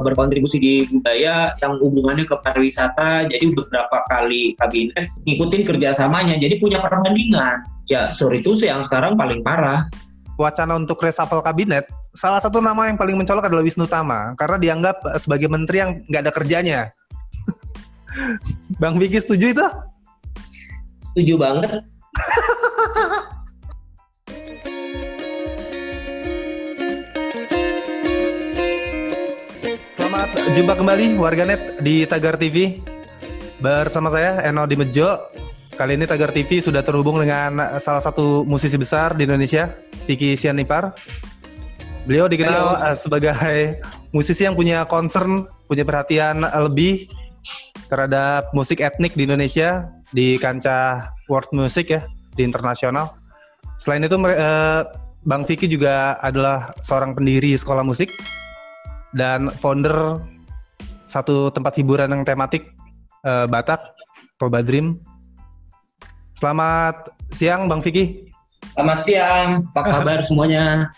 [0.00, 3.28] berkontribusi di budaya yang hubungannya ke pariwisata.
[3.28, 6.40] Jadi beberapa kali kabinet ngikutin kerjasamanya.
[6.40, 7.66] Jadi punya perbandingan.
[7.90, 9.90] Ya, sorry itu sih yang sekarang paling parah.
[10.40, 11.84] Wacana untuk reshuffle kabinet,
[12.16, 16.22] salah satu nama yang paling mencolok adalah Wisnu Tama karena dianggap sebagai menteri yang nggak
[16.24, 16.80] ada kerjanya.
[18.80, 19.66] Bang Vicky setuju itu?
[21.12, 21.84] Setuju banget.
[30.52, 32.84] Jumpa kembali warganet di Tagar TV
[33.56, 35.32] bersama saya Eno Dimejo.
[35.72, 39.72] Kali ini Tagar TV sudah terhubung dengan salah satu musisi besar di Indonesia,
[40.04, 40.92] Vicky Sianipar.
[42.04, 43.00] Beliau dikenal Halo.
[43.00, 43.32] sebagai
[44.12, 47.08] musisi yang punya concern, punya perhatian lebih
[47.88, 52.04] terhadap musik etnik di Indonesia di kancah world music ya,
[52.36, 53.16] di internasional.
[53.80, 54.84] Selain itu eh,
[55.24, 58.12] Bang Vicky juga adalah seorang pendiri sekolah musik
[59.16, 60.20] dan founder
[61.12, 62.72] satu tempat hiburan yang tematik
[63.28, 63.92] uh, Batak,
[64.40, 64.96] Toba Dream.
[66.32, 68.32] Selamat siang Bang Vicky.
[68.72, 70.88] Selamat siang, apa kabar semuanya?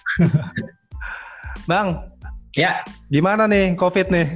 [1.71, 2.07] Bang.
[2.55, 2.87] Ya.
[3.11, 4.29] Gimana nih COVID nih?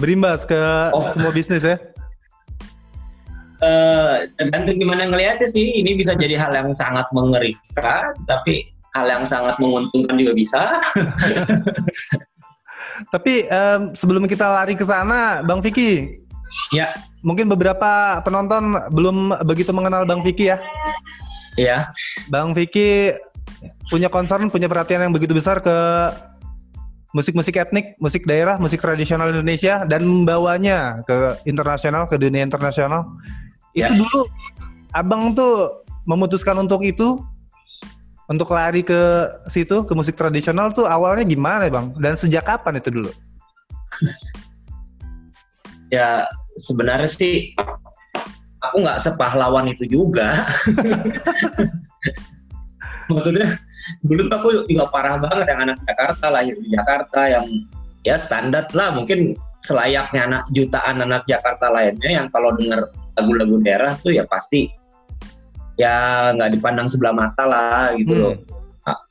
[0.00, 0.56] Berimbas ke
[0.96, 1.04] oh.
[1.12, 1.76] semua bisnis ya?
[3.60, 5.84] Uh, tergantung gimana ngelihatnya sih.
[5.84, 10.62] Ini bisa jadi hal yang sangat mengerikan, tapi hal yang sangat menguntungkan juga bisa.
[13.12, 16.20] Tapi um, sebelum kita lari ke sana, Bang Vicky.
[16.74, 16.94] Ya.
[17.20, 20.58] Mungkin beberapa penonton belum begitu mengenal Bang Vicky ya.
[21.56, 21.90] Iya.
[22.28, 23.12] Bang Vicky
[23.88, 25.76] punya concern, punya perhatian yang begitu besar ke
[27.16, 33.08] musik-musik etnik, musik daerah, musik tradisional Indonesia dan membawanya ke internasional, ke dunia internasional.
[33.72, 33.96] Itu ya.
[33.96, 34.28] dulu
[34.96, 37.20] Abang tuh memutuskan untuk itu
[38.26, 42.90] untuk lari ke situ ke musik tradisional tuh awalnya gimana bang dan sejak kapan itu
[42.90, 43.10] dulu?
[45.94, 46.26] ya
[46.58, 47.54] sebenarnya sih
[48.62, 50.34] aku nggak sepahlawan itu juga.
[53.12, 53.54] Maksudnya
[54.02, 57.46] dulu tuh aku juga parah banget yang anak Jakarta lahir di Jakarta yang
[58.02, 63.94] ya standar lah mungkin selayaknya anak jutaan anak Jakarta lainnya yang kalau dengar lagu-lagu daerah
[64.02, 64.70] tuh ya pasti
[65.76, 68.22] ya nggak dipandang sebelah mata lah gitu hmm.
[68.22, 68.34] loh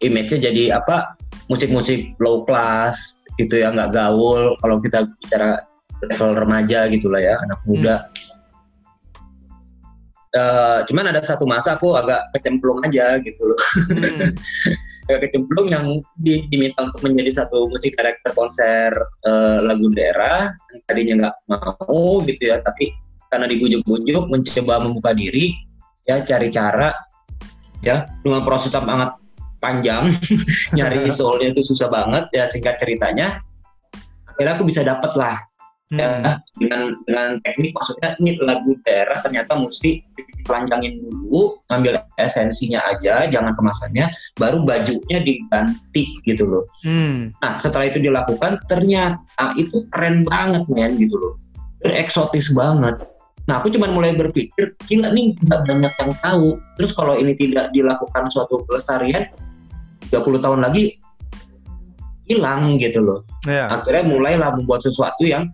[0.02, 1.20] image-nya jadi apa
[1.52, 5.62] musik-musik low class gitu ya nggak gaul kalau kita bicara
[6.06, 7.70] level remaja gitulah ya anak hmm.
[7.70, 8.14] muda hmm.
[10.36, 14.36] Uh, cuman ada satu masa aku agak kecemplung aja gitu loh hmm.
[15.08, 18.92] agak kecemplung yang di, diminta untuk menjadi satu musik karakter konser
[19.24, 22.92] uh, lagu daerah yang tadinya nggak mau gitu ya tapi
[23.32, 25.56] karena dibujuk-bujuk mencoba membuka diri
[26.06, 26.94] ya cari cara
[27.82, 28.10] ya.
[28.22, 29.18] Dengan proses sangat
[29.60, 30.14] panjang
[30.78, 33.42] nyari soulnya itu susah banget ya singkat ceritanya.
[34.30, 35.40] Akhirnya aku bisa dapat lah
[35.92, 36.00] hmm.
[36.00, 43.30] ya dengan dengan teknik maksudnya ini lagu daerah ternyata mesti dipanjangin dulu ngambil esensinya aja
[43.30, 46.64] jangan kemasannya baru bajunya diganti gitu loh.
[46.86, 47.34] Hmm.
[47.42, 49.20] nah setelah itu dilakukan ternyata
[49.60, 51.34] itu keren banget men gitu loh.
[51.86, 52.98] Eksotis banget
[53.46, 56.58] Nah, aku cuma mulai berpikir, gila nih nggak banyak yang tahu.
[56.82, 59.30] Terus kalau ini tidak dilakukan suatu pelestarian,
[60.10, 60.98] 30 tahun lagi
[62.26, 63.22] hilang gitu loh.
[63.46, 63.70] Yeah.
[63.70, 65.54] Akhirnya mulailah membuat sesuatu yang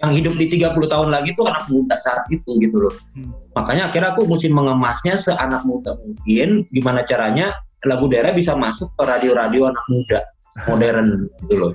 [0.00, 2.94] yang hidup di 30 tahun lagi tuh anak muda saat itu gitu loh.
[3.12, 3.36] Hmm.
[3.52, 6.64] Makanya akhirnya aku mesti mengemasnya seanak muda mungkin.
[6.72, 7.52] Gimana caranya
[7.84, 10.24] lagu daerah bisa masuk ke radio-radio anak muda
[10.72, 11.72] modern gitu loh.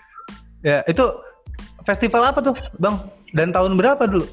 [0.65, 1.05] Ya, itu
[1.85, 2.97] festival apa tuh, Bang?
[3.37, 4.25] Dan tahun berapa dulu?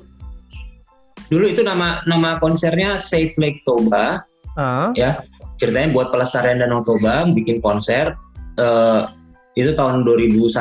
[1.32, 4.20] Dulu itu nama nama konsernya Safe Lake Toba
[4.60, 4.93] uh.
[4.93, 5.25] ya
[5.56, 8.12] ceritanya buat pelestarian Danau Toba bikin konser
[8.60, 9.09] uh,
[9.56, 10.53] itu tahun 2001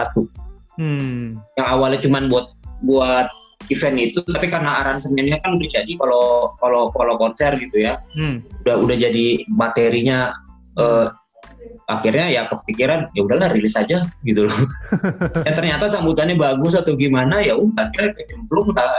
[0.80, 1.24] hmm.
[1.60, 2.56] yang awalnya cuma buat
[2.88, 3.28] buat
[3.68, 8.40] event itu tapi karena aransemennya kan udah jadi kalau kalau kalau konser gitu ya hmm.
[8.64, 10.32] udah udah jadi materinya
[10.80, 11.12] uh,
[11.92, 14.60] akhirnya ya kepikiran ya udahlah rilis aja gitu loh
[15.48, 18.96] ya ternyata sambutannya bagus atau gimana ya udah akhirnya kecemplung lah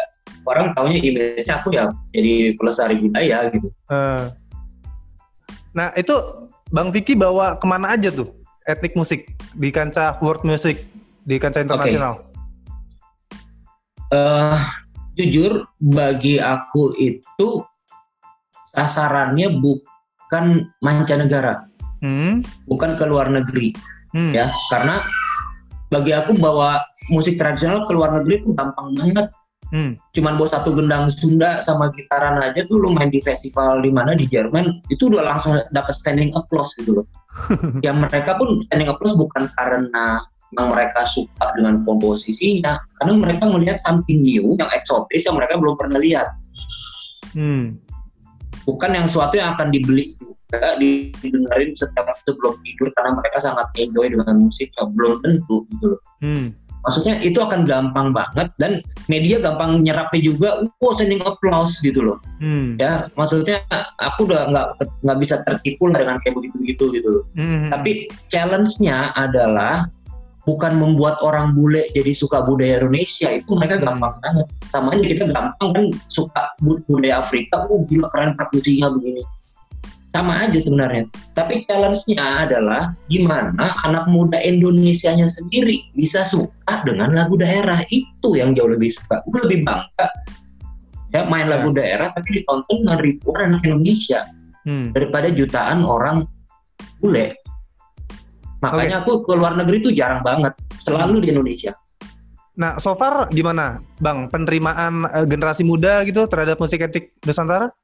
[0.46, 3.68] orang taunya image aku ya jadi pelestari budaya gitu.
[3.90, 4.30] Uh.
[5.72, 6.12] Nah itu
[6.72, 8.32] Bang Vicky bawa ke mana aja tuh
[8.66, 9.28] etnik musik
[9.58, 10.86] di kancah world music
[11.26, 12.22] di kancah internasional?
[12.22, 12.30] Okay.
[14.12, 14.60] Uh,
[15.16, 17.64] jujur bagi aku itu
[18.76, 21.64] sasarannya bukan mancanegara,
[22.04, 22.44] hmm?
[22.68, 23.72] bukan ke luar negeri,
[24.12, 24.32] hmm.
[24.36, 25.00] ya karena
[25.92, 26.80] bagi aku bawa
[27.12, 29.28] musik tradisional ke luar negeri itu gampang banget
[29.72, 29.96] Hmm.
[30.12, 34.12] Cuman buat satu gendang Sunda sama gitaran aja tuh lu main di festival di mana
[34.12, 37.06] di Jerman itu udah langsung dapat standing applause gitu loh.
[37.86, 40.20] yang mereka pun standing applause bukan karena
[40.52, 45.80] yang mereka suka dengan komposisinya karena mereka melihat something new yang eksotis yang mereka belum
[45.80, 46.28] pernah lihat
[47.32, 47.80] hmm.
[48.68, 54.12] bukan yang suatu yang akan dibeli juga didengarin setiap sebelum tidur karena mereka sangat enjoy
[54.12, 59.82] dengan musik belum tentu gitu loh hmm maksudnya itu akan gampang banget dan media gampang
[59.82, 60.48] nyerapnya juga
[60.82, 62.76] oh sending applause gitu loh hmm.
[62.78, 63.62] ya maksudnya
[64.02, 64.68] aku udah nggak
[65.06, 67.70] nggak bisa tertipu lah dengan kayak begitu begitu gitu loh hmm.
[67.70, 69.86] tapi challenge-nya adalah
[70.42, 73.84] bukan membuat orang bule jadi suka budaya Indonesia itu mereka hmm.
[73.86, 76.42] gampang banget sama aja kita gampang kan suka
[76.90, 79.22] budaya Afrika oh gila keren perkusinya begini
[80.12, 81.08] sama aja sebenarnya.
[81.32, 88.52] Tapi challenge-nya adalah gimana anak muda Indonesia-nya sendiri bisa suka dengan lagu daerah itu yang
[88.52, 89.24] jauh lebih suka.
[89.32, 90.08] Gue lebih bangga
[91.12, 91.84] ya main lagu ya.
[91.84, 94.24] daerah tapi ditonton dengan ribuan anak Indonesia
[94.64, 94.96] hmm.
[94.96, 96.24] daripada jutaan orang
[97.00, 97.36] bule.
[98.64, 99.04] Makanya okay.
[99.04, 100.54] aku ke luar negeri itu jarang banget,
[100.86, 101.74] selalu di Indonesia.
[102.52, 107.74] Nah, so far gimana, Bang, penerimaan uh, generasi muda gitu terhadap musik etik Nusantara?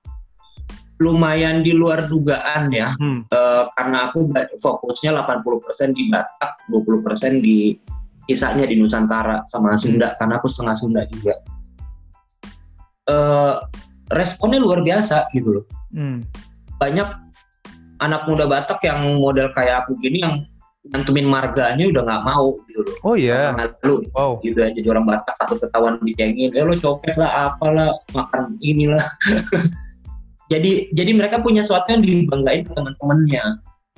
[0.99, 3.31] Lumayan di luar dugaan ya hmm.
[3.31, 4.27] uh, karena aku
[4.59, 7.79] fokusnya 80% di Batak 20% di
[8.27, 10.17] kisahnya di Nusantara sama Sunda hmm.
[10.19, 11.35] karena aku setengah Sunda juga
[13.09, 13.55] uh,
[14.11, 15.65] responnya luar biasa gitu loh
[15.95, 16.27] hmm.
[16.83, 17.09] banyak
[18.03, 20.47] anak muda Batak yang model kayak aku gini yang
[20.89, 22.97] nyantumin marganya udah nggak mau gitu loh.
[23.05, 23.53] Oh iya.
[23.53, 23.69] Yeah.
[23.83, 24.41] Lalu wow.
[24.41, 29.05] gitu aja jadi orang Batak satu ketahuan dicengin, ya lo copet lah apalah makan inilah.
[30.49, 33.45] jadi jadi mereka punya sesuatu yang dibanggain teman-temannya.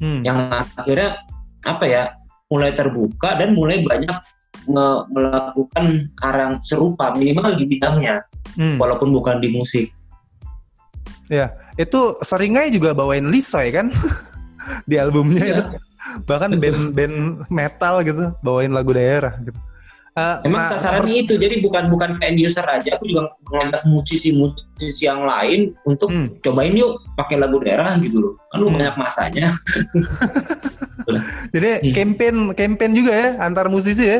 [0.00, 0.24] Hmm.
[0.24, 1.20] yang akhirnya
[1.68, 2.02] apa ya
[2.48, 4.16] mulai terbuka dan mulai banyak
[4.64, 8.24] me- melakukan arang serupa minimal di bidangnya.
[8.56, 8.82] Hmm.
[8.82, 9.94] walaupun bukan di musik.
[11.30, 13.94] Ya itu seringnya juga bawain Lisoy kan?
[14.90, 15.54] Di albumnya ya.
[15.54, 15.64] itu.
[16.26, 19.56] Bahkan band-band metal gitu bawain lagu daerah gitu
[20.18, 23.86] Uh, Emang nah, sasarannya itu, jadi bukan bukan ke end user aja, aku juga ngajak
[23.86, 26.42] musisi-musisi yang lain untuk hmm.
[26.42, 28.32] cobain yuk pakai lagu daerah gitu loh.
[28.50, 28.74] Kan hmm.
[28.74, 29.54] banyak masanya.
[31.54, 31.94] jadi hmm.
[31.94, 34.18] campaign campaign juga ya antar musisi ya,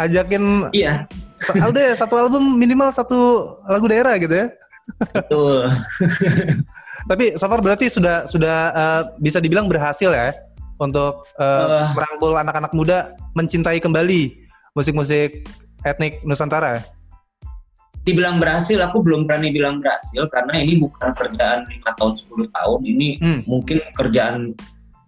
[0.00, 0.72] ajakin.
[0.72, 1.04] Iya.
[1.52, 4.46] Udah satu album minimal satu lagu daerah gitu ya.
[5.12, 5.68] Betul.
[7.12, 10.32] Tapi so far berarti sudah sudah uh, bisa dibilang berhasil ya
[10.80, 14.45] untuk uh, uh, merangkul anak-anak muda mencintai kembali
[14.76, 15.48] musik-musik
[15.88, 16.84] etnik Nusantara?
[18.04, 22.80] Dibilang berhasil, aku belum berani bilang berhasil karena ini bukan kerjaan lima tahun 10 tahun,
[22.86, 23.40] ini hmm.
[23.50, 24.54] mungkin kerjaan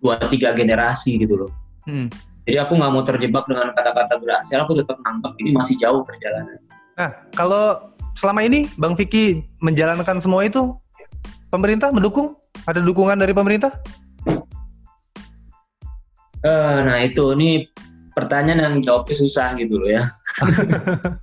[0.03, 1.53] dua tiga generasi gitu loh.
[1.87, 2.11] Hmm.
[2.49, 6.59] Jadi aku nggak mau terjebak dengan kata-kata berhasil, aku tetap nangkep ini masih jauh perjalanan.
[6.99, 10.75] Nah, kalau selama ini Bang Vicky menjalankan semua itu,
[11.53, 12.35] pemerintah mendukung?
[12.67, 13.71] Ada dukungan dari pemerintah?
[16.43, 17.69] Uh, nah itu, ini
[18.19, 20.11] pertanyaan yang jawabnya susah gitu loh ya.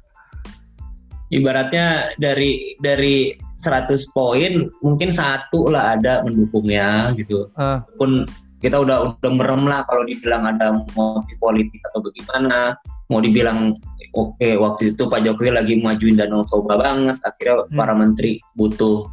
[1.35, 7.51] Ibaratnya dari dari 100 poin mungkin satu lah ada mendukungnya gitu.
[7.59, 7.83] Uh.
[7.99, 8.23] Pun
[8.63, 12.79] kita udah udah merem lah kalau dibilang ada motif politik atau bagaimana.
[13.13, 13.77] Mau dibilang
[14.17, 17.77] oke okay, waktu itu Pak Jokowi lagi majuin Danau Toba banget, akhirnya hmm.
[17.77, 19.05] para menteri butuh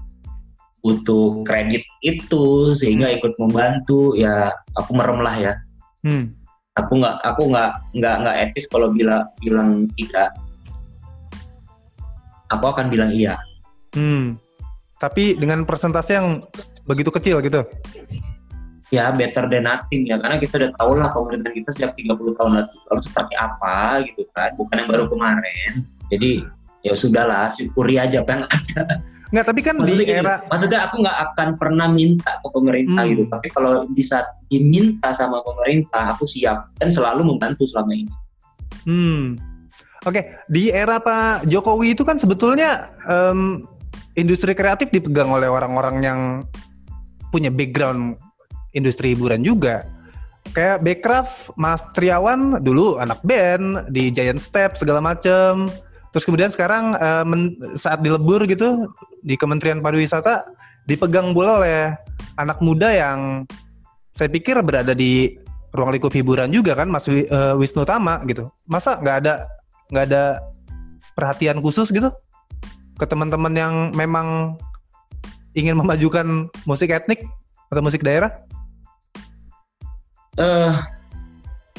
[0.81, 3.21] butuh kredit itu sehingga hmm.
[3.21, 4.49] ikut membantu ya
[4.81, 5.53] aku merem lah ya.
[6.09, 6.42] Hmm
[6.77, 10.33] aku nggak aku nggak nggak nggak etis kalau bila bilang tidak.
[12.53, 13.41] Aku akan bilang iya.
[13.97, 14.37] Hmm.
[15.01, 16.45] Tapi dengan persentase yang
[16.85, 17.65] begitu kecil gitu?
[18.93, 20.21] Ya better than nothing ya.
[20.21, 24.53] Karena kita udah tahu lah pemerintahan kita sejak 30 tahun lalu seperti apa gitu kan.
[24.61, 25.89] Bukan yang baru kemarin.
[26.13, 26.45] Jadi
[26.85, 28.83] ya sudahlah syukuri aja apa yang ada
[29.33, 33.11] Nggak, tapi kan maksudnya di era maksudnya aku nggak akan pernah minta ke pemerintah hmm.
[33.17, 33.25] gitu.
[33.33, 38.13] Tapi kalau di saat diminta sama pemerintah, aku siap dan selalu membantu selama ini.
[38.85, 39.41] Hmm.
[40.03, 40.25] Oke, okay.
[40.51, 43.65] di era Pak Jokowi itu kan sebetulnya um,
[44.19, 46.21] industri kreatif dipegang oleh orang-orang yang
[47.33, 48.21] punya background
[48.77, 49.89] industri hiburan juga.
[50.53, 55.71] Kayak Backcraft, Mas Triawan dulu anak band di Giant Step segala macem.
[56.13, 58.93] Terus kemudian sekarang uh, men, saat dilebur gitu
[59.25, 60.45] di Kementerian Pariwisata
[60.85, 61.97] dipegang bola oleh
[62.37, 63.49] anak muda yang
[64.13, 65.41] saya pikir berada di
[65.73, 68.53] ruang lingkup hiburan juga kan Mas uh, Wisnu Tama gitu.
[68.69, 69.35] Masa nggak ada
[69.89, 70.23] nggak ada
[71.17, 72.13] perhatian khusus gitu
[73.01, 74.57] ke teman-teman yang memang
[75.57, 77.25] ingin memajukan musik etnik
[77.73, 78.33] atau musik daerah?
[80.37, 80.77] Eh uh,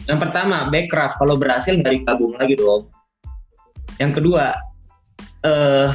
[0.09, 2.92] yang pertama backcraft kalau berhasil dari gabung lagi dong.
[4.01, 4.53] Yang kedua
[5.43, 5.91] eh uh,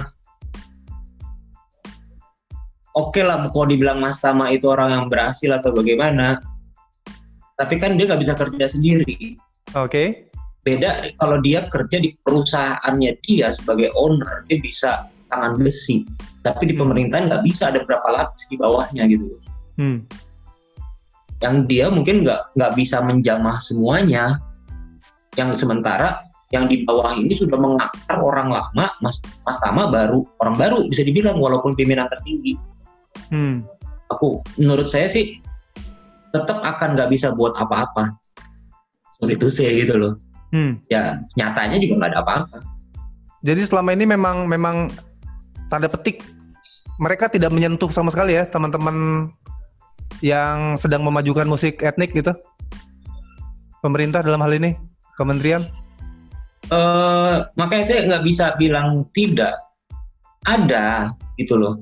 [2.98, 6.42] oke okay lah kalau dibilang Mas Tama itu orang yang berhasil atau bagaimana
[7.54, 9.38] tapi kan dia nggak bisa kerja sendiri
[9.78, 10.06] oke okay.
[10.66, 16.02] beda kalau dia kerja di perusahaannya dia sebagai owner dia bisa tangan besi
[16.42, 16.82] tapi di Hmm.
[16.86, 19.38] pemerintahan nggak bisa ada berapa lapis di bawahnya gitu
[19.78, 20.02] Hmm.
[21.38, 24.42] yang dia mungkin nggak nggak bisa menjamah semuanya
[25.38, 30.56] yang sementara yang di bawah ini sudah mengakar orang lama mas mas Tama baru orang
[30.56, 32.56] baru bisa dibilang walaupun pimpinan tertinggi
[33.28, 33.66] Hmm.
[34.08, 35.42] aku menurut saya sih
[36.32, 38.14] tetap akan nggak bisa buat apa-apa
[39.20, 40.14] sorry to say gitu loh
[40.48, 40.80] Hmm.
[40.88, 42.58] ya nyatanya juga nggak ada apa-apa
[43.44, 44.88] Jadi selama ini memang memang
[45.68, 46.24] tanda petik
[46.98, 49.28] mereka tidak menyentuh sama sekali ya teman-teman
[50.24, 52.34] yang sedang memajukan musik etnik gitu.
[53.78, 54.74] Pemerintah dalam hal ini,
[55.14, 55.70] kementerian.
[56.68, 59.54] Eh makanya saya nggak bisa bilang tidak.
[60.46, 61.74] Ada gitu loh.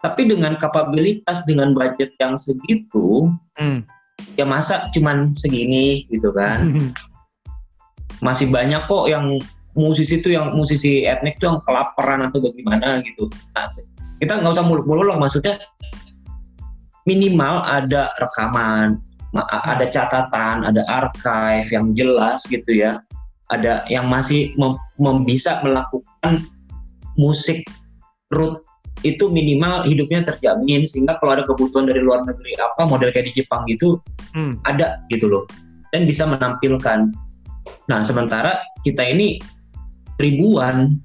[0.00, 3.28] Tapi dengan kapabilitas dengan budget yang segitu
[3.60, 3.84] Hmm.
[4.40, 6.88] ya masa cuman segini gitu kan?
[8.24, 9.36] Masih banyak kok yang
[9.76, 13.28] musisi itu yang musisi etnik tuh yang kelaparan atau bagaimana gitu.
[13.56, 13.68] Nah,
[14.20, 15.56] kita nggak usah muluk-muluk lah maksudnya
[17.08, 19.00] minimal ada rekaman
[19.48, 23.00] ada catatan ada archive yang jelas gitu ya
[23.50, 26.46] ada yang masih mem- mem- bisa melakukan
[27.18, 27.66] musik
[28.30, 28.62] root
[29.02, 33.42] itu minimal hidupnya terjamin sehingga kalau ada kebutuhan dari luar negeri apa model kayak di
[33.42, 33.98] Jepang gitu
[34.36, 34.60] Hmm.
[34.68, 35.44] ada gitu loh
[35.90, 37.10] dan bisa menampilkan.
[37.90, 39.42] Nah sementara kita ini
[40.22, 41.00] ribuan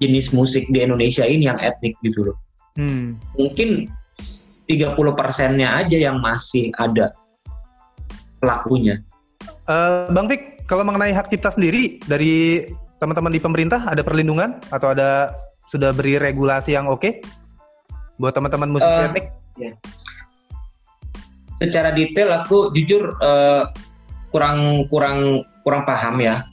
[0.00, 2.36] jenis musik di Indonesia ini yang etnik gitu loh.
[2.76, 3.16] Hmm.
[3.36, 3.90] Mungkin
[4.66, 7.14] 30 persennya aja yang masih ada
[8.42, 9.00] pelakunya.
[9.66, 12.66] Eh, Bang Fik, kalau mengenai hak cipta sendiri dari
[12.98, 15.34] teman-teman di pemerintah ada perlindungan atau ada
[15.66, 17.22] sudah beri regulasi yang oke
[18.18, 19.26] buat teman-teman musisi Eh, etnik?
[21.56, 23.62] Secara detail aku jujur eh,
[24.34, 26.44] kurang kurang kurang paham ya.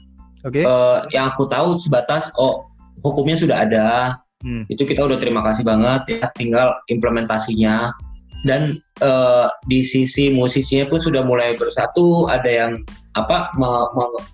[0.48, 0.64] Oke.
[0.64, 2.68] Eh, yang aku tahu sebatas oh
[3.04, 3.88] hukumnya sudah ada,
[4.44, 4.68] Hmm.
[4.68, 7.96] itu kita udah terima kasih banget ya tinggal implementasinya
[8.44, 12.72] dan eh, di sisi musisinya pun sudah mulai bersatu ada yang
[13.16, 14.28] apa me- me-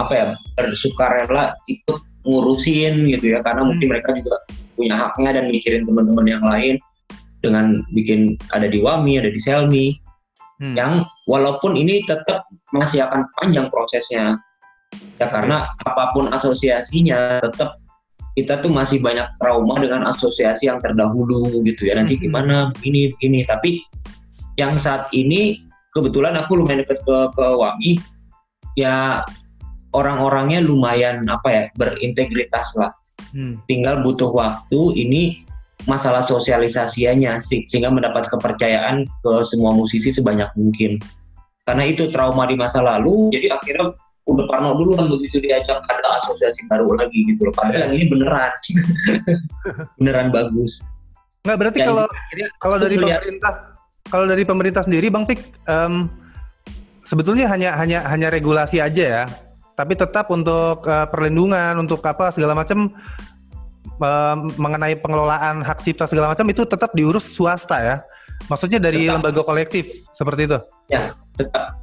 [0.00, 4.40] apa ya bersukarela ikut ngurusin gitu ya karena mungkin mereka juga
[4.78, 6.80] punya haknya dan mikirin teman-teman yang lain
[7.44, 10.00] dengan bikin ada di Wami ada di Selmi
[10.62, 10.78] Hmm.
[10.78, 10.92] yang
[11.26, 14.38] walaupun ini tetap masih akan panjang prosesnya.
[15.18, 17.81] Ya karena apa pun asosiasinya tetap
[18.32, 22.00] kita tuh masih banyak trauma dengan asosiasi yang terdahulu gitu ya.
[22.00, 22.22] Nanti Mhm.
[22.24, 23.40] gimana begini begini.
[23.44, 23.84] Tapi
[24.56, 25.60] yang saat ini
[25.92, 28.00] kebetulan aku lumayan dekat ke ke Wami
[28.80, 29.20] ya
[29.92, 32.92] orang-orangnya lumayan apa ya berintegritas lah.
[33.32, 33.56] Hmm.
[33.64, 35.46] tinggal butuh waktu ini
[35.88, 41.00] masalah sosialisasinya sih sehingga mendapat kepercayaan ke semua musisi sebanyak mungkin.
[41.64, 46.08] Karena itu trauma di masa lalu jadi akhirnya udah parno dulu kan begitu diajak ada
[46.22, 48.52] asosiasi baru lagi gitu loh padahal yang ini beneran
[49.98, 50.82] beneran bagus
[51.42, 53.52] Nggak berarti Dan kalau akhirnya kalau dari melihat- pemerintah
[54.06, 56.06] kalau dari pemerintah sendiri Bang Fik em,
[57.02, 59.24] sebetulnya hanya hanya hanya regulasi aja ya.
[59.74, 62.94] Tapi tetap untuk eh, perlindungan untuk apa segala macam
[63.98, 67.96] em, mengenai pengelolaan hak cipta segala macam itu tetap diurus swasta ya.
[68.46, 69.18] Maksudnya dari Tetap.
[69.18, 70.58] lembaga kolektif seperti itu.
[71.34, 71.81] tetap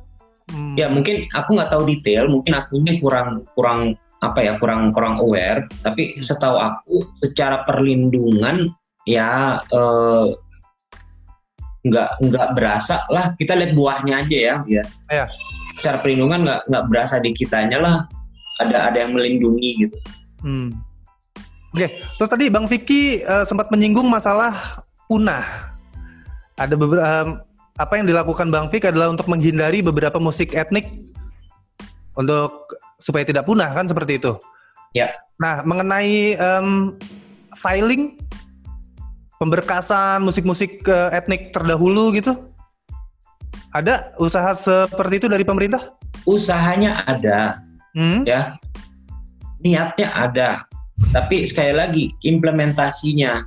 [0.49, 0.73] Hmm.
[0.73, 5.69] ya mungkin aku nggak tahu detail mungkin akunya kurang kurang apa ya kurang kurang aware
[5.85, 8.73] tapi setahu aku secara perlindungan
[9.05, 10.25] ya eh,
[11.85, 15.25] nggak nggak berasa lah kita lihat buahnya aja ya ya Iya.
[15.79, 17.95] secara perlindungan nggak nggak berasa di kitanya lah
[18.59, 19.97] ada ada yang melindungi gitu
[20.39, 20.71] Hmm.
[21.75, 25.43] Oke, terus tadi Bang Vicky eh, sempat menyinggung masalah punah.
[26.57, 27.43] Ada beberapa
[27.79, 31.07] apa yang dilakukan Bang Vicky adalah untuk menghindari beberapa musik etnik
[32.19, 32.51] untuk
[33.00, 34.36] supaya tidak punah kan seperti itu.
[34.91, 35.15] Ya.
[35.39, 37.00] Nah, mengenai em,
[37.55, 38.19] filing
[39.39, 42.36] pemberkasan musik-musik eh, etnik terdahulu gitu.
[43.71, 46.00] Ada usaha seperti itu dari pemerintah?
[46.27, 47.63] usahanya ada
[47.98, 48.21] Hmm?
[48.21, 48.53] ya
[49.65, 50.50] niatnya ada
[51.09, 53.41] tapi sekali lagi implementasinya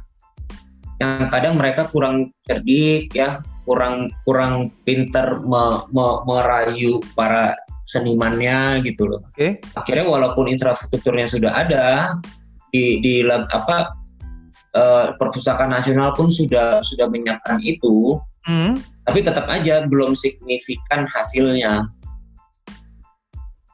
[0.99, 7.55] yang kadang mereka kurang cerdik ya kurang kurang pinter me- me- merayu para
[7.87, 9.59] senimannya gitu loh Oke.
[9.75, 12.17] akhirnya walaupun infrastrukturnya sudah ada
[12.73, 13.93] di di apa
[14.73, 18.75] eh, perpustakaan nasional pun sudah sudah menyiapkan itu Hmm?
[19.07, 21.87] tapi tetap aja belum signifikan hasilnya.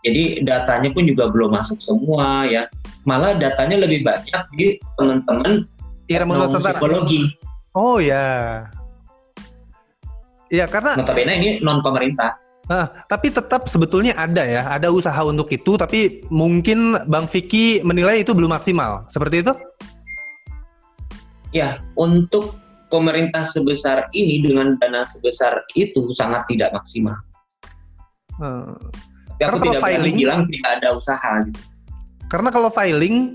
[0.05, 2.69] Jadi datanya pun juga belum masuk semua ya.
[3.09, 5.65] Malah datanya lebih banyak di teman-teman
[6.09, 6.77] Nusantara.
[6.77, 7.33] psikologi.
[7.73, 8.69] Oh ya.
[10.49, 12.41] Iya karena Notabene ini non pemerintah.
[12.69, 18.21] Nah, tapi tetap sebetulnya ada ya, ada usaha untuk itu, tapi mungkin Bang Vicky menilai
[18.21, 19.09] itu belum maksimal.
[19.09, 19.53] Seperti itu?
[21.57, 22.61] Ya, untuk
[22.93, 27.17] pemerintah sebesar ini dengan dana sebesar itu sangat tidak maksimal.
[28.37, 28.77] Hmm.
[29.41, 31.33] Tapi aku tidak filing, bilang tidak ada usaha.
[31.49, 31.61] Gitu.
[32.29, 33.33] Karena kalau filing,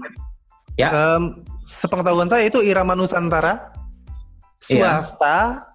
[0.78, 0.94] ya.
[0.94, 3.74] um, sepengetahuan saya itu Irama Nusantara,
[4.70, 5.02] iya.
[5.02, 5.73] swasta, ya.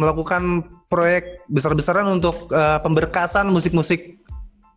[0.00, 4.20] Melakukan proyek besar-besaran untuk uh, pemberkasan musik-musik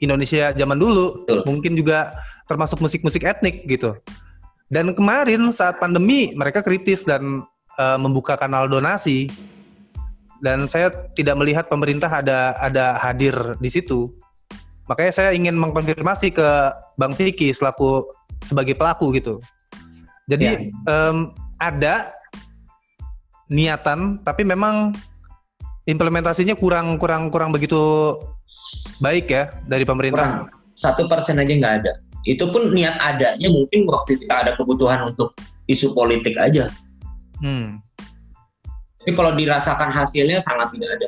[0.03, 1.43] Indonesia zaman dulu, Betul.
[1.48, 2.19] mungkin juga
[2.51, 3.95] termasuk musik-musik etnik gitu.
[4.67, 7.45] Dan kemarin saat pandemi mereka kritis dan
[7.79, 9.31] uh, membuka kanal donasi.
[10.43, 14.12] Dan saya tidak melihat pemerintah ada ada hadir di situ.
[14.86, 16.50] Makanya saya ingin mengkonfirmasi ke
[17.00, 18.05] Bang Vicky selaku
[18.43, 19.41] sebagai pelaku gitu.
[20.29, 20.91] Jadi ya.
[20.91, 22.13] um, ada
[23.51, 24.95] niatan, tapi memang
[25.85, 27.77] implementasinya kurang kurang kurang begitu
[28.99, 30.49] baik ya dari pemerintah.
[30.75, 31.93] Satu persen aja nggak ada.
[32.25, 35.37] Itu pun niat adanya mungkin waktu kita ada kebutuhan untuk
[35.69, 36.73] isu politik aja.
[37.39, 37.77] Hmm.
[39.05, 41.07] Tapi kalau dirasakan hasilnya sangat tidak ada.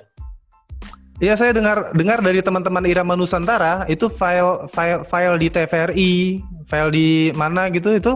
[1.17, 6.13] Iya saya dengar dengar dari teman-teman Irama Nusantara itu file file file di TVRI,
[6.69, 8.13] file di mana gitu itu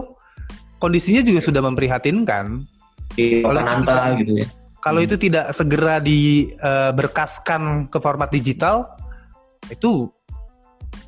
[0.78, 2.62] kondisinya juga sudah memprihatinkan.
[3.14, 4.46] Di Nanta gitu ya
[4.82, 5.06] kalau hmm.
[5.06, 8.98] itu tidak segera diberkaskan uh, ke format digital,
[9.70, 10.10] itu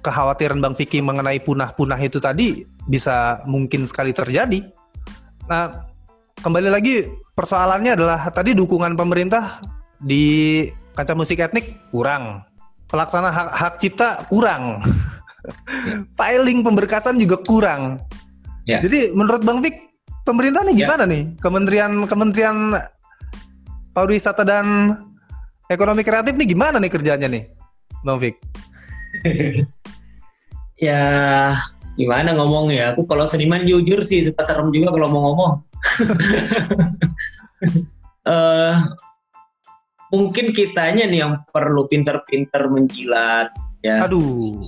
[0.00, 4.62] kekhawatiran Bang Vicky mengenai punah-punah itu tadi bisa mungkin sekali terjadi.
[5.50, 5.90] Nah,
[6.38, 9.58] kembali lagi persoalannya adalah tadi dukungan pemerintah
[9.99, 12.46] di kaca musik etnik kurang.
[12.87, 14.87] Pelaksana hak, hak cipta kurang.
[16.18, 17.99] Filing pemberkasan juga kurang.
[18.70, 18.78] Ya.
[18.78, 19.94] Jadi menurut Bang Vick,
[20.25, 20.81] pemerintah nih ya.
[20.88, 21.12] gimana ya.
[21.12, 21.23] nih?
[21.38, 22.57] Kementerian Kementerian
[23.95, 24.99] pariwisata dan
[25.71, 27.47] ekonomi kreatif nih gimana nih kerjanya nih,
[28.02, 28.37] Bang Fik?
[30.89, 31.00] ya
[31.95, 32.97] gimana ngomong ya?
[32.97, 35.52] Aku kalau seniman jujur sih suka serem juga kalau mau ngomong.
[38.26, 38.82] uh,
[40.15, 43.54] mungkin kitanya nih yang perlu pinter-pinter menjilat
[43.87, 44.04] ya.
[44.08, 44.58] Aduh.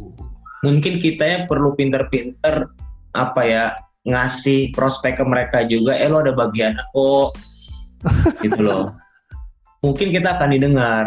[0.65, 2.71] Mungkin kita ya perlu pinter-pinter
[3.17, 3.65] apa ya
[4.07, 5.99] ngasih prospek ke mereka juga.
[5.99, 7.35] Eh lo ada bagian kok
[8.47, 8.95] gitu loh
[9.87, 11.07] mungkin kita akan didengar.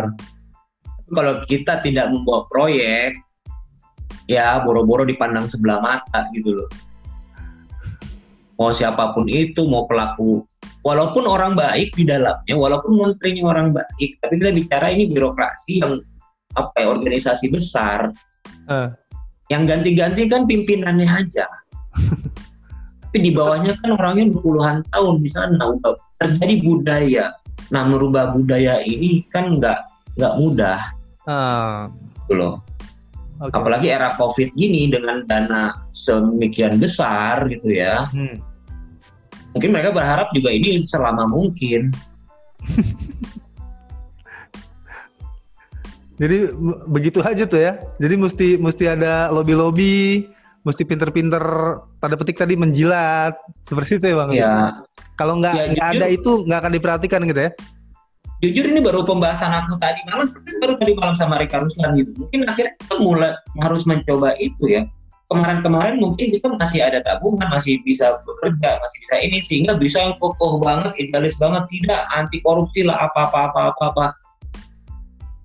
[1.12, 3.17] Kalau kita tidak membawa proyek,
[4.31, 6.69] ya boro-boro dipandang sebelah mata gitu loh.
[8.55, 10.43] Mau siapa pun itu, mau pelaku,
[10.83, 16.03] walaupun orang baik di dalamnya, walaupun menterinya orang baik, tapi kita bicara ini birokrasi yang
[16.59, 18.12] apa ya, organisasi besar.
[18.69, 18.91] Uh.
[19.49, 21.49] Yang ganti-ganti kan pimpinannya aja.
[23.09, 27.25] tapi di bawahnya kan orangnya berpuluhan tahun di sana udah terjadi budaya
[27.69, 29.79] Nah merubah budaya ini kan nggak
[30.17, 30.79] nggak mudah,
[32.25, 32.55] gitu loh.
[33.39, 33.55] Okay.
[33.55, 38.03] Apalagi era COVID gini dengan dana semikian besar gitu ya.
[38.11, 38.41] Hmm.
[39.55, 41.93] Mungkin mereka berharap juga ini selama mungkin.
[46.19, 46.51] Jadi
[46.91, 47.79] begitu aja tuh ya.
[47.95, 50.27] Jadi mesti mesti ada lobby-lobby,
[50.69, 51.41] mesti pinter-pinter
[51.97, 53.34] pada petik tadi menjilat
[53.65, 54.29] seperti itu ya bang.
[54.38, 54.53] Iya.
[55.17, 57.51] Kalau nggak ya, ada itu nggak akan diperhatikan gitu ya?
[58.39, 60.32] Jujur ini baru pembahasan aku tadi malam,
[60.63, 62.13] baru tadi malam sama Rika Ruslan gitu.
[62.15, 64.88] Mungkin akhirnya kita mulai harus mencoba itu ya.
[65.27, 70.15] Kemarin-kemarin mungkin kita masih ada tabungan, masih bisa bekerja, masih bisa ini sehingga bisa yang
[70.17, 74.15] kokoh banget, idealis banget, tidak anti korupsi lah apa-apa apa-apa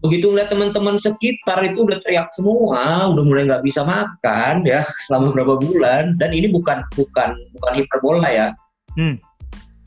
[0.05, 5.33] begitu ngeliat teman-teman sekitar itu udah teriak semua, udah mulai nggak bisa makan ya selama
[5.33, 6.21] beberapa bulan.
[6.21, 8.47] Dan ini bukan bukan bukan hiperbola ya.
[9.01, 9.17] Hmm.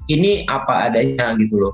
[0.10, 1.74] Ini apa adanya gitu loh.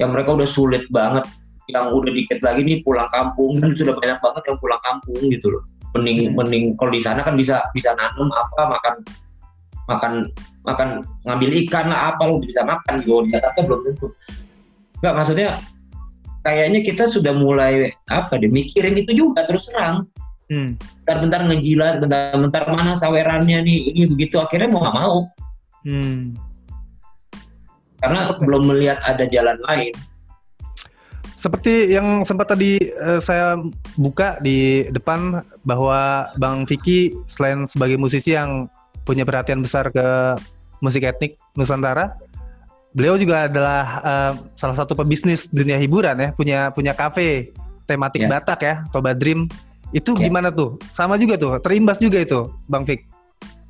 [0.00, 1.28] Yang mereka udah sulit banget.
[1.68, 3.60] Yang udah dikit lagi nih pulang kampung.
[3.60, 5.62] Dan sudah banyak banget yang pulang kampung gitu loh.
[5.92, 6.34] Mending hmm.
[6.40, 8.94] mending kalau di sana kan bisa bisa nanam apa makan
[9.84, 10.12] makan
[10.64, 10.88] makan
[11.28, 13.04] ngambil ikan lah apa lo bisa makan.
[13.04, 14.08] Gitu di Jakarta belum tentu.
[15.04, 15.48] Nggak maksudnya
[16.44, 20.04] kayaknya kita sudah mulai apa deh mikirin itu juga terus terang
[20.52, 20.76] hmm.
[21.02, 25.16] bentar-bentar ngejilat bentar-bentar mana sawerannya nih ini begitu akhirnya mau nggak mau
[25.88, 26.36] hmm
[28.04, 29.96] karena belum melihat ada jalan lain.
[31.40, 33.56] Seperti yang sempat tadi uh, saya
[33.96, 38.68] buka di depan bahwa Bang Vicky selain sebagai musisi yang
[39.08, 40.36] punya perhatian besar ke
[40.84, 42.16] musik etnik Nusantara,
[42.94, 47.50] beliau juga adalah uh, salah satu pebisnis dunia hiburan ya, punya punya kafe
[47.90, 48.30] tematik yeah.
[48.30, 49.50] Batak ya, Toba Dream.
[49.90, 50.30] Itu yeah.
[50.30, 50.78] gimana tuh?
[50.94, 53.04] Sama juga tuh, terimbas juga itu, Bang Vick.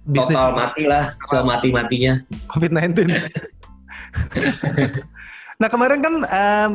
[0.04, 2.20] Bisnis Total mati lah, semati-matinya.
[2.52, 3.08] COVID-19.
[5.60, 6.70] nah kemarin kan um,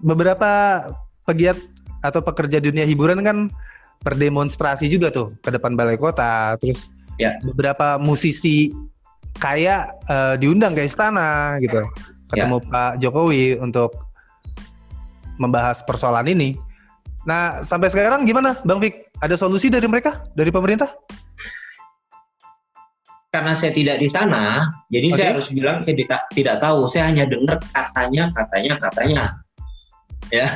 [0.00, 0.50] beberapa
[1.28, 1.60] pegiat
[2.00, 3.52] atau pekerja dunia hiburan kan
[4.02, 6.56] berdemonstrasi juga tuh ke depan balai kota.
[6.64, 6.88] Terus
[7.20, 7.36] ya.
[7.44, 8.72] beberapa musisi
[9.40, 11.84] kayak uh, diundang ke istana gitu,
[12.32, 12.68] ketemu ya.
[12.68, 13.92] Pak Jokowi untuk
[15.40, 16.58] membahas persoalan ini.
[17.22, 19.10] Nah, sampai sekarang gimana, Bang Fik?
[19.22, 20.90] Ada solusi dari mereka, dari pemerintah?
[23.32, 25.16] Karena saya tidak di sana, jadi okay.
[25.16, 26.84] saya harus bilang saya tidak, tidak tahu.
[26.90, 29.24] Saya hanya dengar katanya, katanya, katanya.
[30.28, 30.46] Ya,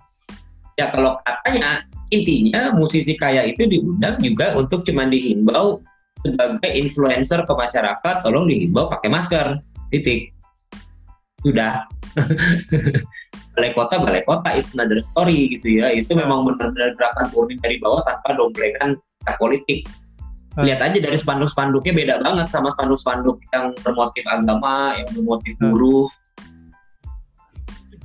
[0.80, 5.84] ya kalau katanya intinya musisi kaya itu diundang juga untuk cuma dihimbau
[6.26, 9.46] sebagai influencer ke masyarakat, tolong dihimbau pakai masker.
[9.92, 10.34] Titik.
[11.42, 11.86] Sudah.
[13.58, 17.82] balai kota balai kota is another story gitu ya itu memang benar-benar gerakan murni dari
[17.82, 18.94] bawah tanpa domplekan
[19.42, 19.82] politik
[20.54, 20.62] hmm.
[20.62, 25.74] lihat aja dari spanduk-spanduknya beda banget sama spanduk-spanduk yang bermotif agama yang bermotif hmm.
[25.74, 26.06] buruh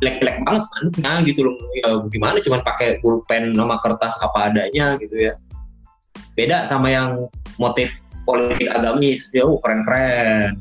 [0.02, 5.30] jelek-jelek banget spanduknya gitu loh ya gimana cuman pakai pulpen nama kertas apa adanya gitu
[5.30, 5.38] ya
[6.34, 7.30] beda sama yang
[7.62, 9.30] motif politik agamis.
[9.36, 10.60] Ya uh, keren-keren.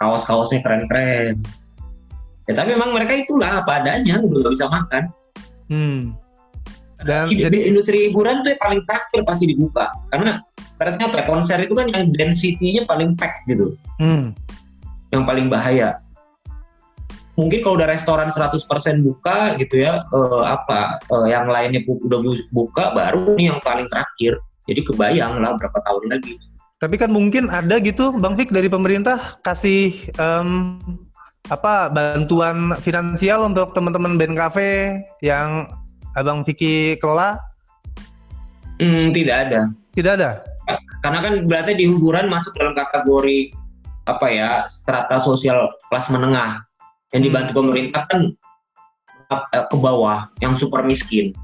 [0.00, 1.40] Kaos-kaosnya keren-keren.
[2.48, 5.04] Ya tapi memang mereka itulah apa adanya udah gak bisa makan.
[5.70, 6.18] Hmm.
[7.06, 9.86] dan jadi, jadi industri hiburan tuh yang paling terakhir pasti dibuka.
[10.12, 10.42] Karena
[10.76, 13.78] berarti apa konser itu kan yang density-nya paling pack gitu.
[14.02, 14.36] Hmm.
[15.10, 15.98] yang paling bahaya.
[17.34, 18.62] Mungkin kalau udah restoran 100%
[19.00, 22.20] buka gitu ya eh, apa eh, yang lainnya udah
[22.52, 24.38] buka baru nih yang paling terakhir
[24.70, 26.38] jadi kebayang lah berapa tahun lagi
[26.80, 30.80] tapi kan mungkin ada gitu Bang Fik dari pemerintah kasih um,
[31.52, 35.68] apa bantuan finansial untuk teman-teman band cafe yang
[36.16, 37.38] Abang Vicky kelola?
[38.80, 39.60] Hmm, tidak ada.
[39.92, 40.30] Tidak ada.
[41.04, 43.52] Karena kan berarti di hiburan masuk dalam kategori
[44.08, 46.64] apa ya strata sosial kelas menengah
[47.12, 47.60] yang dibantu hmm.
[47.60, 48.20] pemerintah kan
[49.30, 51.36] eh, ke bawah yang super miskin.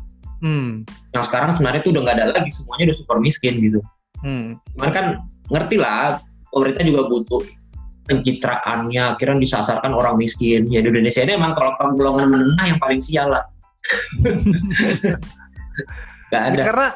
[0.45, 0.85] Hmm.
[1.17, 3.81] Yang sekarang sebenarnya itu udah nggak ada lagi semuanya udah super miskin gitu.
[4.21, 4.61] Hmm.
[4.77, 5.07] Cuman kan
[5.53, 6.21] ngerti lah
[6.51, 7.43] pemerintah juga butuh
[8.07, 13.03] pencitraannya akhirnya disasarkan orang miskin ya di Indonesia ini emang kalau golongan menengah yang paling
[13.03, 13.43] sial lah
[16.31, 16.89] Gak ada karena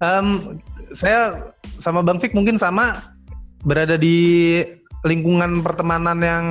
[0.00, 0.58] um,
[0.96, 3.04] saya sama Bang Fik mungkin sama
[3.64, 4.60] berada di
[5.04, 6.44] lingkungan pertemanan yang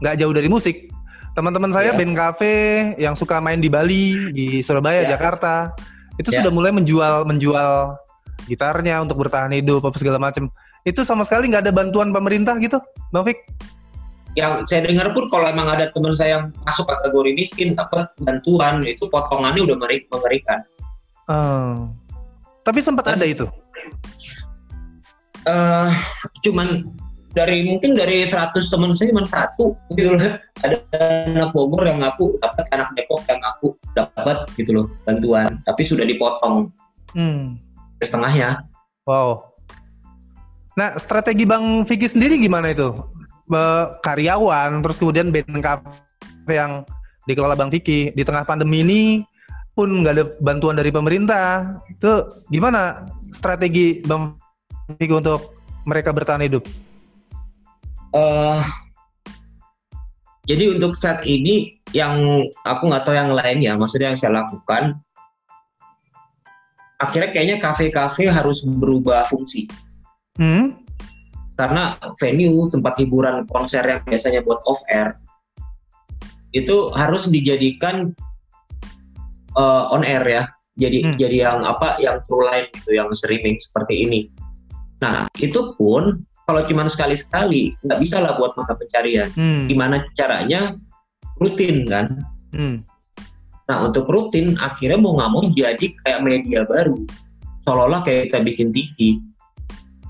[0.00, 0.92] nggak jauh dari musik
[1.36, 1.98] teman-teman saya yeah.
[2.00, 2.54] band cafe
[2.96, 5.12] yang suka main di Bali di Surabaya yeah.
[5.12, 5.76] Jakarta
[6.16, 6.40] itu yeah.
[6.40, 8.00] sudah mulai menjual menjual
[8.48, 10.48] gitarnya untuk bertahan hidup apa segala macam
[10.86, 12.78] itu sama sekali nggak ada bantuan pemerintah gitu,
[13.10, 13.42] Bang Fik?
[14.38, 18.86] Yang saya dengar pun kalau emang ada teman saya yang masuk kategori miskin dapat bantuan
[18.86, 20.62] itu potongannya udah mengerikan.
[21.26, 21.90] Uh,
[22.62, 23.46] tapi sempat Dan, ada itu?
[25.42, 25.90] Uh,
[26.46, 26.86] cuman
[27.36, 30.40] dari mungkin dari 100 teman saya cuma satu gitu loh.
[30.64, 30.80] Ada
[31.28, 36.08] anak Bogor yang ngaku dapat, anak Depok yang ngaku dapat gitu loh bantuan, tapi sudah
[36.08, 36.72] dipotong
[37.12, 37.60] hmm.
[38.00, 38.64] setengahnya.
[39.04, 39.52] Wow.
[40.80, 42.96] Nah, strategi Bang Vicky sendiri gimana itu?
[43.46, 46.88] Be karyawan, terus kemudian band cafe yang
[47.28, 49.02] dikelola Bang Vicky di tengah pandemi ini
[49.76, 51.84] pun nggak ada bantuan dari pemerintah.
[51.92, 54.40] Itu gimana strategi Bang
[54.96, 55.52] Vicky untuk
[55.84, 56.64] mereka bertahan hidup?
[58.16, 58.64] Uh,
[60.48, 64.96] jadi untuk saat ini yang aku nggak tahu yang lain ya, maksudnya yang saya lakukan,
[66.96, 69.68] akhirnya kayaknya kafe-kafe harus berubah fungsi
[70.36, 70.76] Hmm?
[71.56, 75.16] Karena venue tempat hiburan konser yang biasanya buat off air
[76.52, 78.12] itu harus dijadikan
[79.56, 80.44] uh, on air ya.
[80.76, 81.16] Jadi hmm.
[81.16, 84.20] jadi yang apa yang true line gitu, yang streaming seperti ini.
[85.00, 89.26] Nah itu pun kalau cuma sekali-sekali nggak bisa lah buat mata pencarian.
[89.34, 89.66] Hmm.
[89.66, 90.78] Gimana caranya
[91.42, 92.22] rutin kan?
[92.54, 92.86] Hmm.
[93.66, 97.02] Nah untuk rutin akhirnya mau nggak mau jadi kayak media baru,
[97.66, 99.18] seolah-olah kayak kita bikin TV.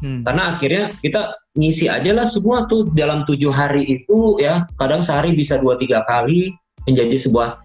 [0.04, 0.20] Hmm.
[0.28, 5.32] Karena akhirnya kita ngisi aja lah semua tuh dalam tujuh hari itu ya kadang sehari
[5.32, 6.52] bisa dua tiga kali
[6.84, 7.64] menjadi sebuah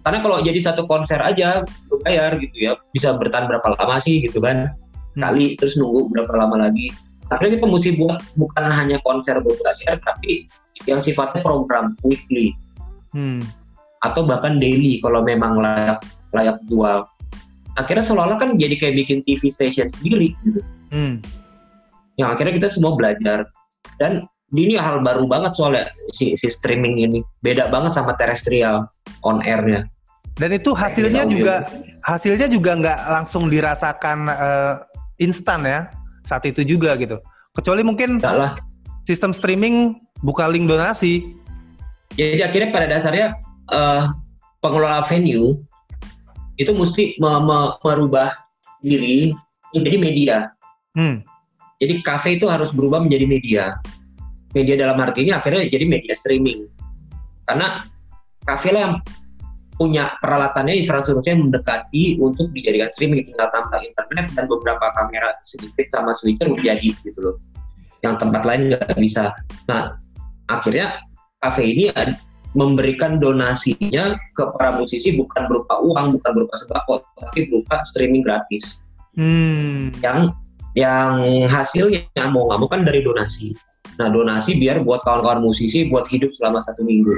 [0.00, 1.60] karena kalau jadi satu konser aja
[2.00, 5.20] bayar gitu ya bisa bertahan berapa lama sih gitu kan hmm.
[5.20, 6.88] kali terus nunggu berapa lama lagi
[7.30, 10.50] akhirnya kita mesti buat bukan hanya konser berbayar tapi
[10.86, 12.54] yang sifatnya program weekly.
[13.10, 13.42] Hmm.
[14.06, 16.00] atau bahkan daily kalau memang layak
[16.32, 17.04] layak jual.
[17.76, 20.32] Akhirnya seolah-olah kan jadi kayak bikin TV station sendiri.
[20.40, 21.20] Gitu hmm.
[22.16, 23.44] Yang akhirnya kita semua belajar.
[24.00, 24.24] Dan
[24.56, 27.20] ini hal baru banget soalnya si, si streaming ini.
[27.44, 28.88] Beda banget sama terestrial
[29.20, 29.84] on airnya.
[30.40, 31.68] Dan itu hasilnya juga
[32.00, 34.74] hasilnya juga nggak langsung dirasakan uh,
[35.20, 35.92] instan ya
[36.26, 37.18] saat itu juga gitu
[37.56, 38.58] kecuali mungkin lah.
[39.08, 41.40] sistem streaming buka link donasi
[42.18, 43.26] jadi akhirnya pada dasarnya
[43.70, 44.10] uh,
[44.60, 45.62] pengelola venue
[46.60, 48.36] itu mesti me me merubah
[48.84, 49.32] diri
[49.72, 50.36] menjadi media.
[50.92, 51.24] Hmm.
[51.80, 53.64] Jadi kafe itu harus berubah menjadi media.
[54.52, 56.68] Media dalam arti ini akhirnya jadi media streaming.
[57.48, 57.80] Karena
[58.44, 58.94] kafe lah yang
[59.80, 66.12] punya peralatannya infrastrukturnya mendekati untuk dijadikan streaming tinggal tambah internet dan beberapa kamera sedikit sama
[66.12, 67.36] switcher menjadi gitu loh.
[68.04, 69.32] Yang tempat lain nggak bisa.
[69.72, 69.96] Nah
[70.52, 71.00] akhirnya
[71.40, 71.88] kafe ini
[72.52, 78.84] memberikan donasinya ke para musisi bukan berupa uang bukan berupa sembako tapi berupa streaming gratis.
[79.16, 79.90] Hmm.
[80.04, 80.30] yang
[80.78, 83.56] yang hasilnya mau nggak mau kan dari donasi.
[83.96, 87.16] Nah donasi biar buat kawan-kawan musisi buat hidup selama satu minggu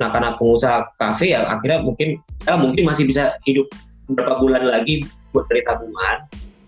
[0.00, 3.68] Nah karena pengusaha kafe ya akhirnya mungkin ya mungkin masih bisa hidup
[4.10, 6.16] beberapa bulan lagi buat dari tabungan,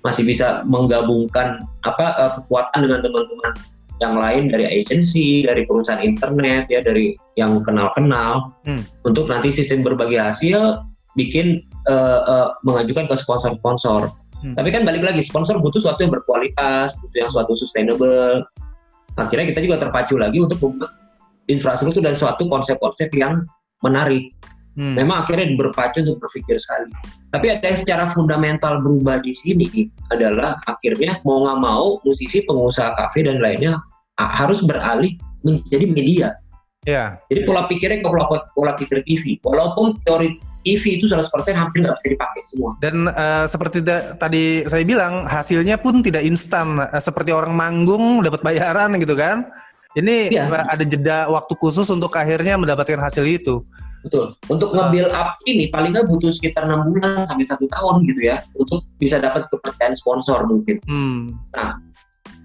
[0.03, 3.53] masih bisa menggabungkan apa uh, kekuatan dengan teman-teman
[3.97, 8.85] yang lain dari agensi, dari perusahaan internet ya dari yang kenal-kenal hmm.
[9.09, 10.85] untuk nanti sistem berbagi hasil
[11.17, 14.13] bikin uh, uh, mengajukan ke sponsor-sponsor.
[14.45, 14.53] Hmm.
[14.53, 18.45] Tapi kan balik lagi sponsor butuh sesuatu yang berkualitas, butuh yang suatu sustainable.
[19.17, 20.93] Akhirnya kita juga terpacu lagi untuk membuat
[21.47, 23.47] infrastruktur dan suatu konsep-konsep yang
[23.83, 24.33] menarik.
[24.77, 24.93] Hmm.
[24.93, 26.93] Memang akhirnya berpacu untuk berpikir sekali.
[27.33, 32.93] Tapi ada yang secara fundamental berubah di sini adalah akhirnya mau nggak mau musisi, pengusaha
[32.93, 33.81] kafe dan lainnya
[34.21, 36.29] harus beralih menjadi media.
[36.87, 37.19] Ya.
[37.33, 39.43] Jadi pola pikirnya ke pola, pola pikir TV.
[39.43, 42.71] Walaupun teori TV itu 100% hampir nggak bisa dipakai semua.
[42.79, 43.83] Dan uh, seperti
[44.19, 46.79] tadi saya bilang, hasilnya pun tidak instan.
[46.79, 49.51] Uh, seperti orang manggung dapat bayaran gitu kan.
[49.97, 50.45] Ini ya.
[50.69, 53.65] ada jeda waktu khusus untuk akhirnya mendapatkan hasil itu.
[54.05, 54.37] Betul.
[54.53, 58.29] Untuk uh, nge-build up ini paling nggak butuh sekitar enam bulan sampai satu tahun gitu
[58.29, 60.79] ya untuk bisa dapat kepercayaan sponsor mungkin.
[60.85, 61.35] Hmm.
[61.57, 61.81] Nah,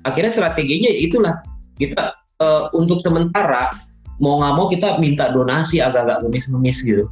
[0.08, 1.44] akhirnya strateginya itulah
[1.76, 3.70] kita uh, untuk sementara
[4.18, 7.06] mau nggak mau kita minta donasi agak-agak ngemis-ngemis gitu.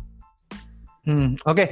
[1.06, 1.68] Hmm, Oke, okay.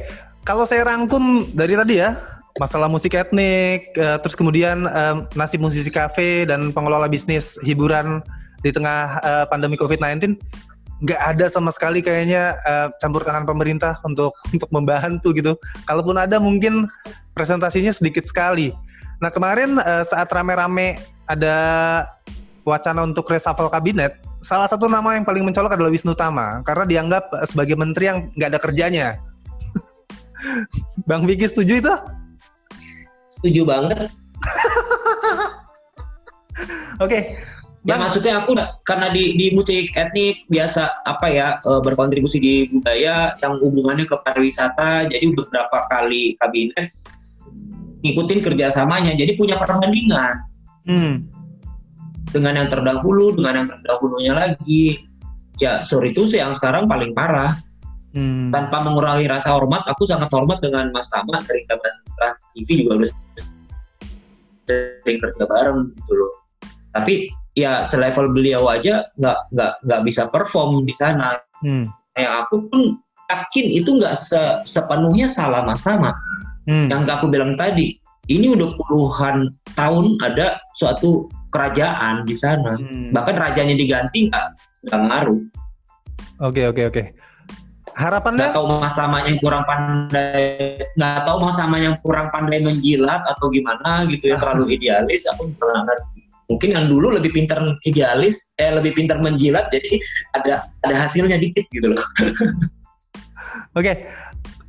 [0.45, 2.17] kalau saya rangkum dari tadi ya
[2.57, 8.21] masalah musik etnik, uh, terus kemudian uh, nasib musisi kafe dan pengelola bisnis hiburan
[8.61, 10.37] di tengah uh, pandemi COVID-19
[10.97, 15.53] nggak ada sama sekali kayaknya uh, campur tangan pemerintah untuk untuk membantu gitu.
[15.85, 16.89] Kalaupun ada mungkin
[17.37, 18.73] presentasinya sedikit sekali.
[19.21, 20.97] Nah kemarin uh, saat rame-rame
[21.29, 21.55] ada
[22.65, 27.29] wacana untuk reshuffle kabinet, salah satu nama yang paling mencolok adalah Wisnu Tama karena dianggap
[27.47, 29.07] sebagai menteri yang nggak ada kerjanya.
[31.09, 31.93] Bang Vicky setuju itu?
[33.39, 34.09] Setuju banget.
[36.97, 37.21] Oke, okay,
[37.87, 38.03] Ya nah.
[38.03, 38.51] maksudnya aku
[38.83, 44.15] karena di di musik etnik biasa apa ya e, berkontribusi di budaya yang hubungannya ke
[44.27, 46.91] pariwisata, jadi beberapa kali kabinet
[48.03, 50.43] ngikutin kerjasamanya, jadi punya perbandingan
[50.83, 51.15] hmm.
[52.35, 55.07] dengan yang terdahulu, dengan yang terdahulunya lagi.
[55.57, 57.55] Ya sorry itu sih yang sekarang paling parah.
[58.11, 58.49] Hmm.
[58.51, 61.93] Tanpa mengurangi rasa hormat, aku sangat hormat dengan Mas Tama dari kabar
[62.51, 63.09] TV juga udah
[64.67, 66.33] sering kerja bareng gitu loh.
[66.91, 71.41] Tapi ya selevel beliau aja nggak nggak nggak bisa perform di sana.
[71.65, 71.89] Hmm.
[72.13, 72.81] Yang aku pun
[73.33, 76.13] yakin itu nggak se sepenuhnya salah Mas Tama.
[76.69, 76.85] Hmm.
[76.93, 77.97] Yang aku bilang tadi,
[78.29, 82.77] ini udah puluhan tahun ada suatu kerajaan di sana.
[82.77, 83.09] Hmm.
[83.09, 84.45] Bahkan rajanya diganti nggak
[84.85, 85.41] nggak ngaruh.
[86.45, 86.93] Oke okay, oke okay, oke.
[86.93, 87.07] Okay.
[87.97, 88.53] Harapannya?
[88.53, 88.93] Nggak tahu Mas
[89.25, 94.77] yang kurang pandai, nggak tahu Mas yang kurang pandai menjilat atau gimana gitu ya terlalu
[94.77, 95.25] idealis.
[95.33, 96.16] Aku nggak ngerti
[96.47, 99.99] mungkin yang dulu lebih pintar idealis eh lebih pintar menjilat jadi
[100.39, 101.99] ada ada hasilnya dikit gitu loh
[103.77, 104.07] oke okay.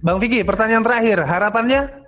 [0.02, 2.02] bang Vicky pertanyaan terakhir harapannya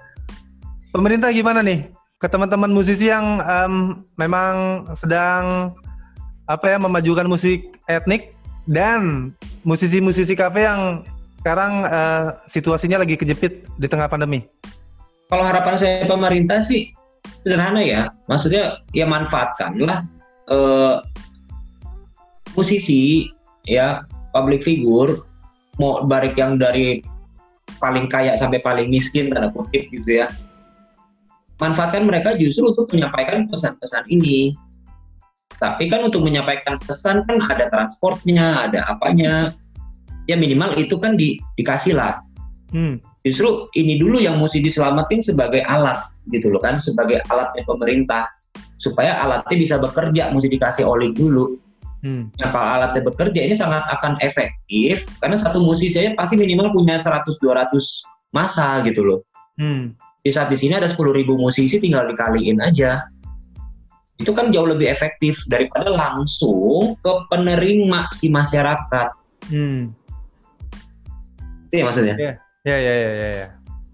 [0.90, 5.72] pemerintah gimana nih ke teman-teman musisi yang um, memang sedang
[6.44, 8.36] apa ya memajukan musik etnik
[8.68, 9.32] dan
[9.64, 11.06] musisi-musisi kafe yang
[11.40, 14.44] sekarang uh, situasinya lagi kejepit di tengah pandemi.
[15.32, 16.92] Kalau harapan saya pemerintah sih
[17.42, 18.12] sederhana ya.
[18.26, 20.06] Maksudnya ya manfaatkanlah
[20.50, 21.04] uh,
[22.54, 23.30] musisi
[23.68, 25.22] ya public figure
[25.80, 27.00] mau baik yang dari
[27.80, 30.28] paling kaya sampai paling miskin tanda kutip gitu ya.
[31.60, 34.56] Manfaatkan mereka justru untuk menyampaikan pesan-pesan ini.
[35.60, 39.52] Tapi kan untuk menyampaikan pesan kan ada transportnya ada apanya.
[40.24, 42.22] Ya minimal itu kan di, dikasih lah
[42.72, 43.02] hmm.
[43.26, 48.24] Justru ini dulu yang mesti diselamatin sebagai alat gitu loh kan sebagai alatnya pemerintah
[48.80, 51.60] supaya alatnya bisa bekerja mesti dikasih oli dulu
[52.00, 52.32] Hmm.
[52.40, 56.96] Nah, kalau alatnya bekerja ini sangat akan efektif karena satu musisi saya pasti minimal punya
[56.96, 57.76] 100-200
[58.32, 59.20] masa gitu loh.
[59.60, 59.92] Hmm.
[60.24, 60.96] Di saat di sini ada 10.000
[61.36, 63.04] musisi tinggal dikaliin aja.
[64.20, 69.08] Itu kan jauh lebih efektif daripada langsung ke penerima si masyarakat.
[69.52, 69.92] Hmm.
[71.68, 72.16] Itu ya maksudnya?
[72.68, 73.30] Ya, ya, ya, ya.
[73.44, 73.48] ya.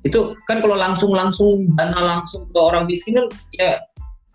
[0.07, 3.27] itu kan kalau langsung langsung dana langsung ke orang miskin kan
[3.59, 3.83] ya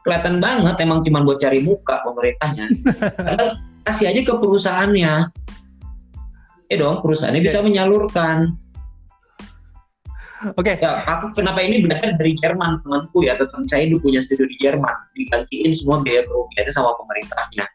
[0.04, 2.67] kelihatan banget emang cuma buat cari muka pemerintahnya.
[3.28, 3.48] Karena
[3.88, 5.13] kasih aja ke perusahaannya.
[6.72, 7.48] Eh dong, perusahaannya okay.
[7.48, 8.56] bisa menyalurkan.
[10.58, 10.74] Oke.
[10.74, 10.76] Okay.
[10.82, 14.58] Ya, aku kenapa ini belajar dari Jerman temanku ya, teman saya dulu punya studio di
[14.58, 17.65] Jerman, digantiin semua biaya kerugiannya sama pemerintahnya.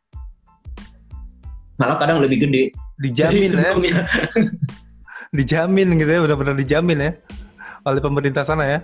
[1.78, 2.74] Malah kadang lebih gede.
[2.98, 3.52] Dijamin
[3.86, 4.02] ya.
[5.30, 7.12] dijamin gitu ya, benar-benar dijamin ya
[7.86, 8.78] oleh pemerintah sana ya.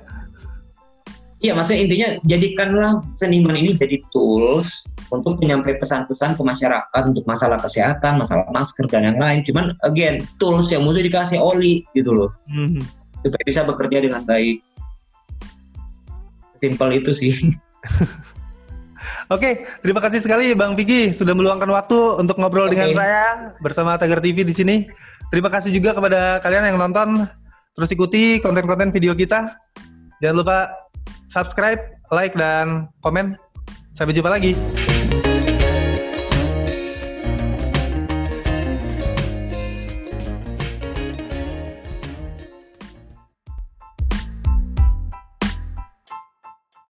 [1.43, 7.59] Iya, maksudnya intinya jadikanlah seniman ini jadi tools untuk menyampaikan pesan-pesan ke masyarakat untuk masalah
[7.59, 9.43] kesehatan, masalah masker dan yang lain.
[9.43, 12.31] Cuman again, tools yang mesti dikasih oli gitu loh.
[12.47, 12.79] Hmm.
[13.27, 14.63] Supaya bisa bekerja dengan baik.
[16.63, 17.35] Simpel itu sih.
[19.35, 22.79] Oke, terima kasih sekali Bang Vicky sudah meluangkan waktu untuk ngobrol okay.
[22.79, 23.25] dengan saya
[23.59, 24.87] bersama Tagar TV di sini.
[25.33, 27.25] Terima kasih juga kepada kalian yang nonton.
[27.73, 29.57] Terus ikuti konten-konten video kita.
[30.21, 30.69] Jangan lupa
[31.33, 31.81] subscribe,
[32.13, 33.33] like, dan komen.
[33.97, 34.53] Sampai jumpa lagi.